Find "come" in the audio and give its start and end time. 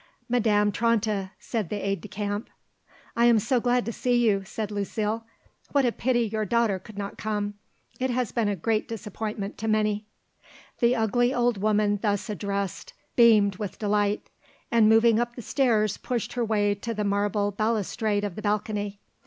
7.19-7.53